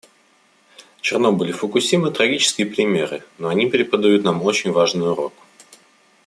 [1.01, 5.33] Чернобыль и Фукусима— трагические примеры, но они преподают нам очень важный урок.